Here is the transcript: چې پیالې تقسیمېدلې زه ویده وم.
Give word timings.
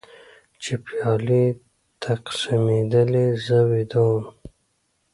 چې 0.61 0.73
پیالې 0.85 1.43
تقسیمېدلې 2.03 3.25
زه 3.45 3.57
ویده 3.69 3.99
وم. 4.09 4.25